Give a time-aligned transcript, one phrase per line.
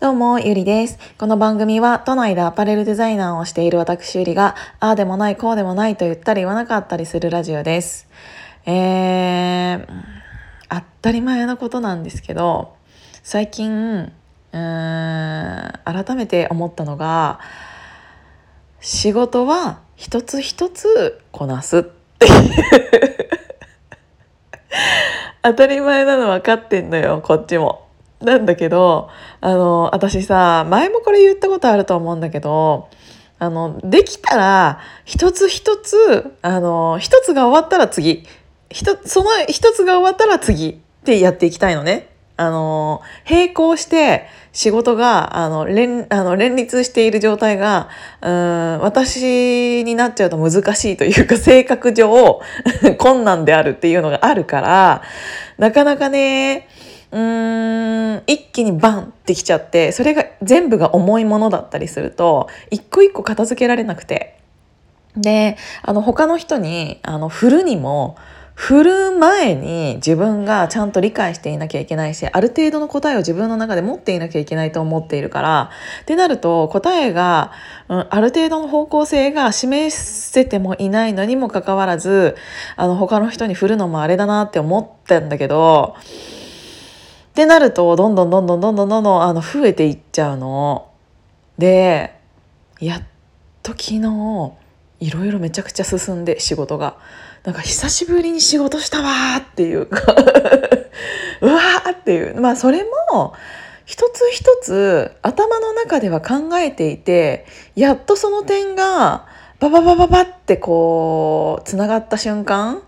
[0.00, 0.98] どうも、ゆりです。
[1.18, 8.08] この番組は、都内でアパレルデザイナーをしている私ゆりが、ああでもない、こうでもないと言ったり言わなかったりするラジオです。
[8.66, 9.86] えー、
[10.68, 12.74] 当たり前なことなんですけど、
[13.22, 17.38] 最近、うーん、改めて思ったのが、
[18.80, 22.32] 仕事は一つ一つこなすっていう。
[25.42, 27.83] 当たり前なの分かってんのよ、こっちも。
[28.24, 29.08] なんだけど、
[29.40, 32.88] あの、私さ、前もこれ言ったことあると思うんだけど、
[33.38, 38.24] あの、できたら、一つ一つ、あの、一つが終わったら次、
[38.70, 42.08] 一、その一つが終わったら次ってやっていきたいのね。
[42.36, 47.88] あの、並行して仕事が、あの、連、あの、連立している状態が、
[48.22, 52.40] うん、私になっちゃうと難しいというか、性格上、
[52.98, 55.02] 困難であるっていうのがあるから、
[55.58, 56.68] なかなかね、
[58.26, 64.40] 一気にバンってきちゃってそれが全部が重いものだったりすると一個一個片付けられなくて。
[65.16, 68.16] であの他の人にあの振るにも
[68.54, 75.70] 振る前に自分がちゃんと理解していなきゃいけないしある程度の答えを自分の中で持っていなきゃいけないと思っているから
[76.02, 77.52] ってなると答えが、
[77.88, 79.90] うん、ある程度の方向性が示
[80.30, 82.36] せてもいないのにもかかわらず
[82.76, 85.96] あの他の人に振るのもあれだなって思ったんだけど
[87.34, 90.88] ってなるとどんどんどんどんどんどんどんあの増えていっちゃうの。
[91.58, 92.14] で
[92.78, 93.02] やっ
[93.64, 94.52] と昨日
[95.00, 96.96] いろいろめちゃくちゃ進んで仕事が。
[97.42, 100.00] なんか久しぶりに仕事したわーっていうか
[101.42, 103.34] うわーっていうまあそれも
[103.84, 107.44] 一つ一つ頭の中では考えていて
[107.76, 109.26] やっとその点が
[109.60, 112.80] バババババってこうつながった瞬間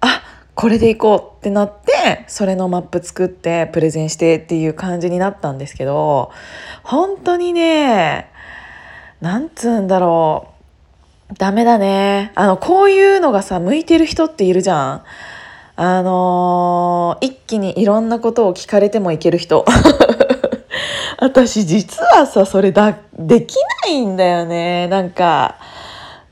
[0.00, 0.22] あ
[0.58, 6.32] これでいこうってなってそれのマップ作ってプレゼンしてっていう感じになったんですけど
[6.82, 8.28] 本当にね
[9.20, 10.48] なんつうんだろ
[11.30, 11.34] う。
[11.38, 12.32] ダメだね。
[12.34, 15.04] あのこういうのがさ向いてる人っているじゃん。
[15.76, 19.64] あのー一気にいろんなことを聞かれてもいける人。
[21.20, 23.54] 私実はさそれだでき
[23.84, 24.88] ないんだよね。
[24.88, 25.54] なんか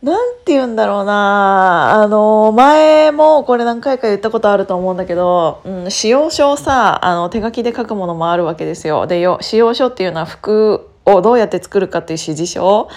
[0.07, 9.09] なんて言うんだろうなあの前もこれ何回か言ったことあると思うんだけど、うん、使用書をさあの手書きで書くものもあるわけですよ。
[9.09, 12.89] でよ使用書っていうのは服をどうやって作るかっていう指示書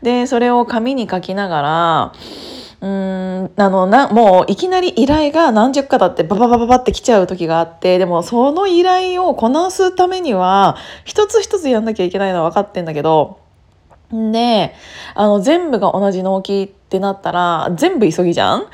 [0.00, 2.12] でそれを紙に書きながら
[2.80, 13.43] うーんあのなもういきなり依頼が何十かだってバババババって来ちゃう時があってでもその依頼をこなすためには一つ一つやんなきゃいけないのは分かってんだけど
[14.12, 14.74] で
[15.14, 18.66] あの全部が同じ納期ってなったら全部急ぎじゃん？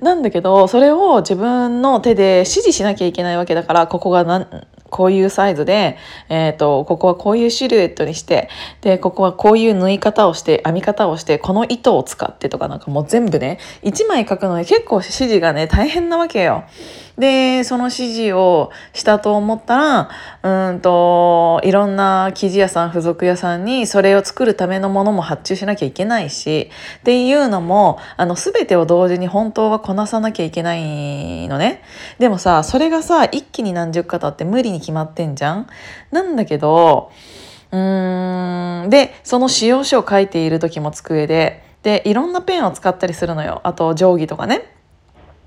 [0.00, 5.98] なんだけどそれを自分の手で指示しなきゃいけないわけだからここがなんこういうサイズで、
[6.30, 8.48] えー、とここはこういうシルエットにして
[8.80, 16.64] でここはこういう縫い方をして編み方をしてこの糸を使ってとかなんかもう全部ね1枚書くのに結構指示がね大変なわけよ。
[17.18, 26.70] でその指示をしたと思ったらうんといろんな生地屋さん付属屋さんにそれを作るためのものも発注しなきゃいけないし
[27.00, 31.82] っていうのもあの全てを同時に本当はこなさなきゃいけないのね。
[32.20, 35.66] でもさそれがさ一気に何十型って無理に決まってんじゃん。
[36.12, 37.10] なんだけど
[37.72, 44.77] うーんでその使用書を書いている時も机ででいろんなペンを使ったりするのよあと定規とかね。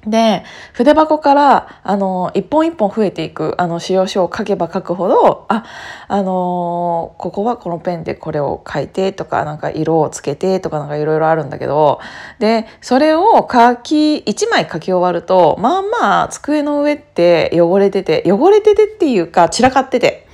[0.06, 5.64] で筆箱からあの一本一本増えていくあの使用書を書けば書くほどあ
[6.08, 12.00] あのここはこのペンでこれを書いてとかなんか色をつけてとかなんかいろいろあるんだけど
[12.40, 20.28] でそれを書き1枚書き終わるとまあまあ机の上って汚れてて汚れててっていうか散らかってて。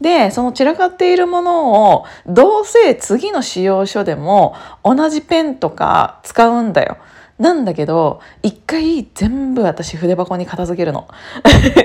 [0.00, 6.96] でその散らかっているものをどうせ次の使用書でも同じペンとか使うんだよ。
[7.40, 11.08] なんだけど一回全部私筆箱に片付けるの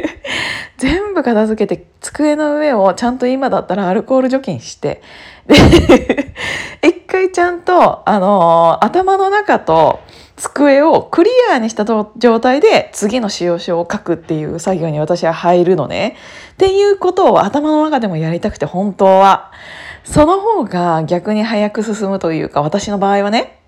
[0.78, 5.02] 全部片付けて机の上をちゃんと今だったらアルコール除菌して
[5.48, 5.56] で
[6.86, 10.02] 一回ちゃんと、あのー頭の中と
[10.36, 16.18] 机をクリアにした状態で次の使用書を書くっていう作業に私は入るのね。
[16.54, 19.52] っていうことを頭の中でもやりたくて本当は。
[20.04, 23.60] その方が逆に早く進むというか私の場合はね。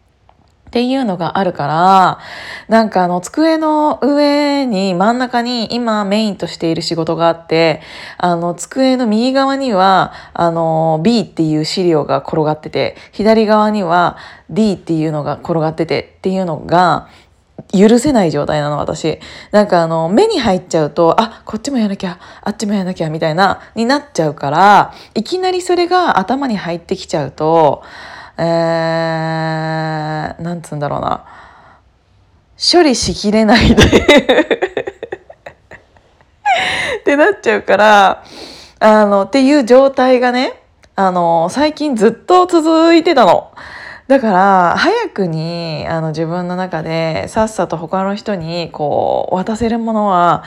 [0.68, 2.20] っていうのがあるから、
[2.68, 7.82] なんかあの机の上に真ん中に今メインとしている仕事があって、
[8.18, 14.18] あの机の右側にはあの B っていう資料が転がってて、左側には
[14.50, 17.08] D っていうのが転がっててっていうのが、
[17.74, 19.20] 許せない状態なの私。
[19.52, 27.84] なんかあの目に入っちゃうとあこっちもやらなきゃあっちもやらなきゃみたいなになっちゃうからいきなりそれが頭に入ってきちゃうと
[28.40, 28.46] えー、
[30.48, 31.26] なんつうんだろうな
[32.58, 33.84] 処理しきれないで
[37.00, 38.24] ってなっちゃうから
[38.80, 40.62] あのっていう状態がね
[40.96, 43.52] あの最近ずっと続いてたの。
[44.08, 50.46] だから早くにあの自分の中でさっさと他の人にこう渡せるものは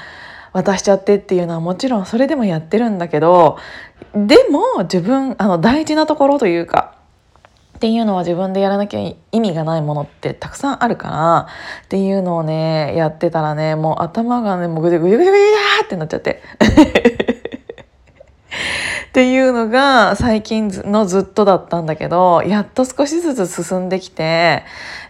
[0.55, 3.59] 渡しちゃってっていうのはもちろんそれでもやってるんだけど
[4.15, 6.95] でも自分あの大事なところというか
[7.81, 9.01] っていうのは自分でやらなきゃ
[9.33, 11.49] 意味がないものってたくさんあるから
[11.87, 16.43] っていうのをねやってたらねもう頭がねもうぐちゃぐちゃぐちゃぐちゃってなっちゃって
[19.09, 24.63] っていうのが最近のずっとだったんだけどやっと少しずつ進んできて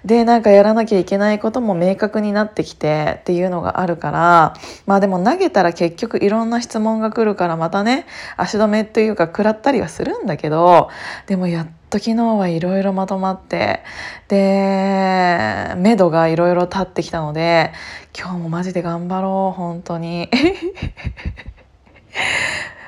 [0.04, 4.54] でなんかやらなきゃいけないことも明確になってきてっていうのがあるから
[4.86, 8.06] まあでも投げたら結局いろんな質問が来るからまたね
[8.36, 10.88] 足止めというか食らったりはするんだけど
[11.26, 13.82] でもやっと昨日はいろいろまとまって
[14.28, 17.72] で目処がいろいろ立ってきたので
[18.16, 20.30] 今日もマジで頑張ろう本当に。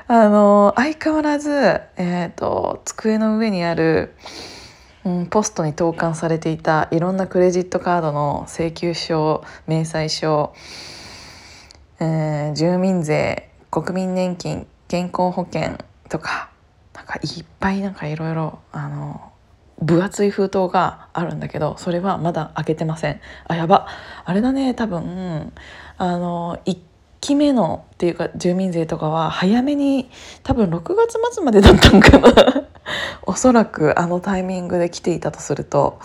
[0.09, 4.15] あの相変わらず、えーと、机の上にある、
[5.07, 10.53] うん、ポストに投函されていたいろんなクレジットカードの請求書明細書、
[11.99, 15.79] えー、住民税国民年金健康保険
[16.11, 16.52] とか
[17.13, 19.33] かいっぱいなんかいろいろあの
[19.81, 23.21] 分厚い封筒があるんだけどそれはまだ開けてません。
[23.47, 23.89] あやば。
[24.25, 25.53] あれだね多分
[25.99, 26.79] あの1
[27.21, 30.11] 期目のっていうか住民税とかは早めに
[30.43, 32.33] 多分6月末までだったんかな。
[33.27, 35.99] おそらくあのタイミングで来ていたとすると。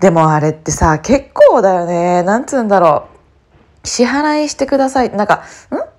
[0.00, 2.22] でもあれってさ結構だよね。
[2.22, 3.08] なんつうんだろ
[3.84, 3.88] う。
[3.88, 5.10] 支払いしてください。
[5.10, 5.89] なんかん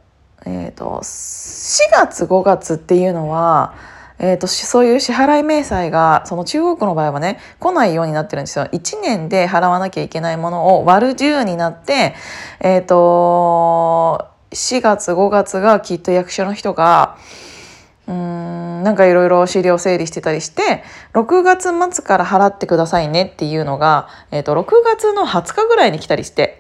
[0.46, 3.74] えっ、ー、と4月5月っていうのは
[4.24, 8.66] えーと、そういう支払い明細がその中国の場合はね来ないようになってるんですよ。
[8.72, 12.14] 1年で払わなきゃいけないものを割る10になって、
[12.60, 17.18] えーと、4月5月がきっと役所の人が
[18.08, 20.84] うーんなんかいろいろ資料整理してたりして
[21.14, 26.60] 6月末から払ってくださいねっていうのが、えーと、と6月の20日ぐらいに来たりして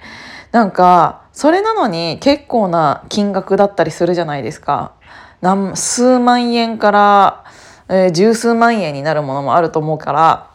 [0.51, 4.93] なんかそれなのに結構な金額だったりするじゃないですか。
[5.41, 7.43] 何数万円から、
[7.89, 10.51] えー、十数万円になるものもあると思うから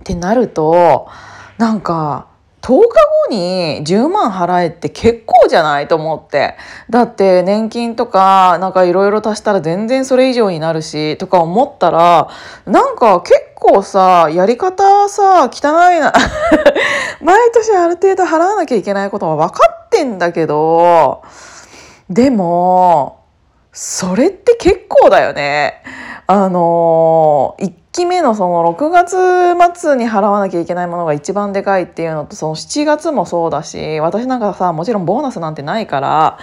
[0.00, 1.08] ってなると
[1.56, 2.26] なんか
[2.62, 2.86] 10日後
[3.30, 6.56] に10万払えって結構じゃないと思って
[6.90, 12.28] だって年金とかなんかいろいろ足したら全然それ以上になるしとか思ったら
[12.66, 16.12] なんか結構さやり方さ汚いな
[17.20, 21.22] 毎年ある程度払わなきゃいけないことは分かってんだけど
[22.08, 23.18] でも
[23.72, 25.82] それって結構だよね。
[26.26, 29.16] あのー、期目のその6月
[29.80, 36.38] 末に払わなきゃいけないものが一番でかいっていうのとその7月もそうだし私なんかさもちろんボーナスなんてないから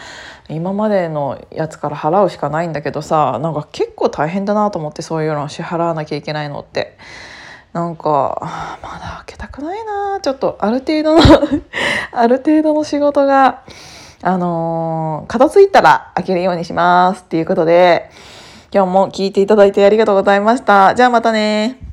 [0.49, 6.97] 今までのやつから払うしかないんだけどさなんか結構大変だなと思ってそういうのを支払わなきゃいけないのって。
[7.71, 8.39] なんか
[8.81, 11.21] まだ開けたくないなちょっとある程度の
[12.13, 13.63] ある程度の仕事が
[14.21, 18.09] あのー、片付いたら開けるようにしますっていうことで、
[18.75, 20.93] 今日も聞いていただいてありがとうございました。
[20.95, 21.84] じゃあまたね